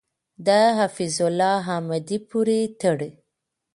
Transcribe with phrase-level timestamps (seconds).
[0.45, 0.47] د
[0.79, 3.11] حفیظ الله احمدی پورې تړي.